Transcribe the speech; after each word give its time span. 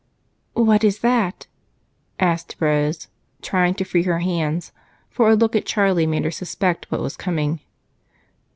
"What 0.55 0.83
is 0.83 1.01
that?" 1.01 1.45
asked 2.19 2.55
Rose, 2.59 3.07
trying 3.43 3.75
to 3.75 3.83
free 3.83 4.01
her 4.01 4.17
hands, 4.17 4.71
for 5.11 5.29
a 5.29 5.35
look 5.35 5.55
at 5.55 5.67
Charlie 5.67 6.07
made 6.07 6.23
her 6.23 6.31
suspect 6.31 6.89
what 6.89 7.01
was 7.01 7.15
coming. 7.15 7.59